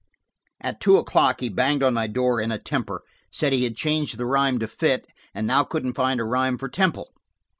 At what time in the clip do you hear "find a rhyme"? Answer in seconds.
5.93-6.57